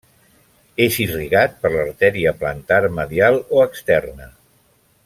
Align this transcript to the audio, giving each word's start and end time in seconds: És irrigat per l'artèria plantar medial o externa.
És 0.85 0.97
irrigat 1.03 1.53
per 1.65 1.71
l'artèria 1.75 2.35
plantar 2.41 2.83
medial 3.03 3.39
o 3.59 3.63
externa. 3.69 4.31